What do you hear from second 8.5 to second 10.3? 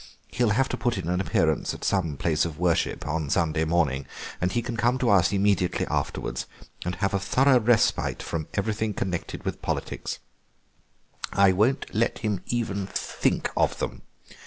everything connected with politics.